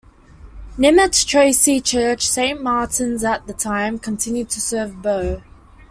[0.79, 5.43] Nymet Tracey's church, Saint Martin's at the time, continued to serve Bow.